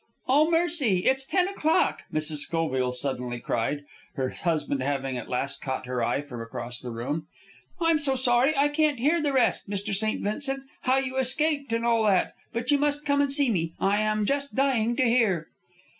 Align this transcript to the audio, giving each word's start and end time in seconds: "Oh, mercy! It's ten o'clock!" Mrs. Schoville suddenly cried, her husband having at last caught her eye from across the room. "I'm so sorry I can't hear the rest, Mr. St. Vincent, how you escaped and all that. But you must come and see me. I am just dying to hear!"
"Oh, 0.27 0.49
mercy! 0.49 1.05
It's 1.05 1.27
ten 1.27 1.47
o'clock!" 1.47 2.01
Mrs. 2.11 2.37
Schoville 2.47 2.91
suddenly 2.91 3.39
cried, 3.39 3.83
her 4.15 4.29
husband 4.29 4.81
having 4.81 5.15
at 5.15 5.29
last 5.29 5.61
caught 5.61 5.85
her 5.85 6.03
eye 6.03 6.23
from 6.23 6.41
across 6.41 6.79
the 6.79 6.89
room. 6.89 7.27
"I'm 7.79 7.99
so 7.99 8.15
sorry 8.15 8.57
I 8.57 8.67
can't 8.69 8.97
hear 8.97 9.21
the 9.21 9.31
rest, 9.31 9.69
Mr. 9.69 9.93
St. 9.93 10.23
Vincent, 10.23 10.63
how 10.85 10.97
you 10.97 11.17
escaped 11.17 11.71
and 11.71 11.85
all 11.85 12.05
that. 12.05 12.33
But 12.51 12.71
you 12.71 12.79
must 12.79 13.05
come 13.05 13.21
and 13.21 13.31
see 13.31 13.51
me. 13.51 13.75
I 13.79 13.99
am 14.01 14.25
just 14.25 14.55
dying 14.55 14.95
to 14.95 15.03
hear!" 15.03 15.49